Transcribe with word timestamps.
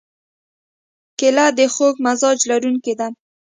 کېله 1.19 1.45
د 1.57 1.59
خوږ 1.73 1.95
مزاج 2.05 2.39
لرونکې 2.49 2.93
ده. 2.99 3.07